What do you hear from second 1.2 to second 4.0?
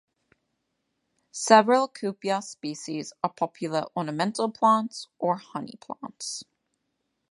Several "Cuphea" species are popular